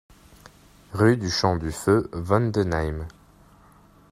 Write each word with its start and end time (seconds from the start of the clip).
Rue 0.93 1.15
du 1.15 1.29
Champ 1.29 1.57
du 1.57 1.71
Feu, 1.71 2.09
Vendenheim 2.11 3.05